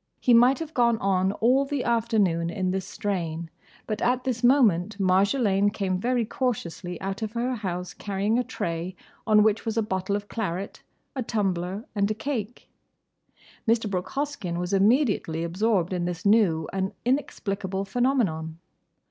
[0.20, 3.48] —"He might have gone on all the afternoon in this strain,
[3.86, 8.94] but at this moment Marjolaine came very cautiously out of her house carrying a tray
[9.26, 10.82] on which was a bottle of claret,
[11.16, 12.68] a tumbler, and a cake.
[13.66, 13.88] Mr.
[13.88, 18.58] Brooke Hoskyn was immediately absorbed in this new and inexplicable phenomenon.